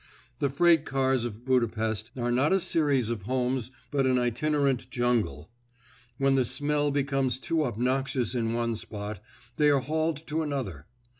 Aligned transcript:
The 0.39 0.49
freight 0.49 0.83
cars 0.83 1.25
of 1.25 1.45
Budapest 1.45 2.09
are 2.17 2.31
not 2.31 2.51
a 2.53 2.59
series 2.59 3.11
of 3.11 3.21
homes, 3.29 3.69
but 3.91 4.07
an 4.07 4.17
itinerant 4.17 4.89
jungle. 4.89 5.51
When 6.17 6.33
the 6.33 6.43
smell 6.43 6.89
becomes 6.89 7.37
too 7.37 7.65
obnoxious 7.65 8.33
in 8.33 8.55
one 8.55 8.75
spot, 8.75 9.21
they 9.57 9.69
are 9.69 9.81
hauled 9.81 10.25
to 10.25 10.41
another. 10.41 10.87